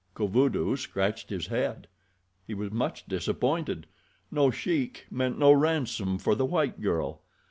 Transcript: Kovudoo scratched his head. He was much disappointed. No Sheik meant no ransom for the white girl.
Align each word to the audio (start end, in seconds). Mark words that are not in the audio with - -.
Kovudoo 0.15 0.75
scratched 0.77 1.29
his 1.29 1.45
head. 1.45 1.85
He 2.47 2.55
was 2.55 2.71
much 2.71 3.05
disappointed. 3.05 3.85
No 4.31 4.49
Sheik 4.49 5.05
meant 5.11 5.37
no 5.37 5.51
ransom 5.51 6.17
for 6.17 6.33
the 6.33 6.43
white 6.43 6.81
girl. 6.81 7.21